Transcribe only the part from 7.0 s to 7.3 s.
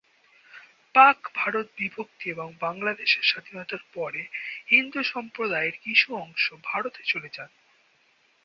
চলে